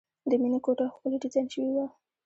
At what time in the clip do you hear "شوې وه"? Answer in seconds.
1.53-1.85